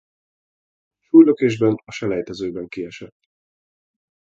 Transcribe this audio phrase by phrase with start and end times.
[1.01, 3.19] Súlylökésben a selejtezőben kiesett.